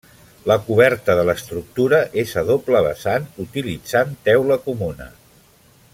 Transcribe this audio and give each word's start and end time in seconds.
La 0.51 0.55
coberta 0.69 1.15
de 1.19 1.25
l'estructura 1.29 1.99
és 2.23 2.33
a 2.43 2.45
doble 2.49 2.81
vessant, 2.87 3.29
utilitzant 3.47 4.19
teula 4.31 4.59
comuna. 4.69 5.11